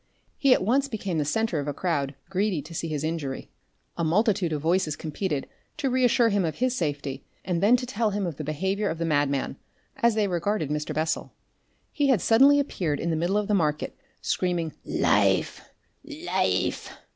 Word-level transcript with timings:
He 0.39 0.51
at 0.51 0.63
once 0.63 0.87
became 0.87 1.19
the 1.19 1.25
centre 1.25 1.59
of 1.59 1.67
a 1.67 1.75
crowd 1.75 2.15
greedy 2.27 2.63
to 2.63 2.73
see 2.73 2.87
his 2.87 3.03
injury. 3.03 3.51
A 3.97 4.03
multitude 4.03 4.51
of 4.51 4.59
voices 4.59 4.95
competed 4.95 5.47
to 5.77 5.91
reassure 5.91 6.29
him 6.29 6.43
of 6.43 6.55
his 6.55 6.75
safety, 6.75 7.23
and 7.45 7.61
then 7.61 7.75
to 7.75 7.85
tell 7.85 8.09
him 8.09 8.25
of 8.25 8.37
the 8.37 8.43
behaviour 8.43 8.89
of 8.89 8.97
the 8.97 9.05
madman, 9.05 9.57
as 9.97 10.15
they 10.15 10.27
regarded 10.27 10.71
Mr. 10.71 10.91
Bessel. 10.91 11.33
He 11.91 12.07
had 12.07 12.19
suddenly 12.19 12.59
appeared 12.59 12.99
in 12.99 13.11
the 13.11 13.15
middle 13.15 13.37
of 13.37 13.47
the 13.47 13.53
market 13.53 13.95
screaming 14.23 14.73
"LIFE! 14.85 15.69
LIFE!" 16.03 16.89